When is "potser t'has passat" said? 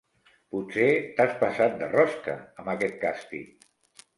0.53-1.77